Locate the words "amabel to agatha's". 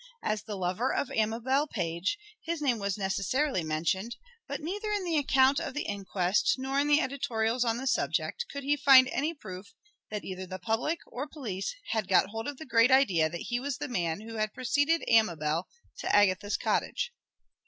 15.07-16.57